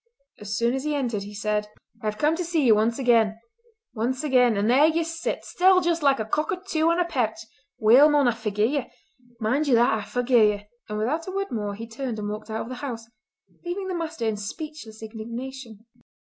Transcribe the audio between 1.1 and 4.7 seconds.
he said: "I have come to see ye once again—once again; and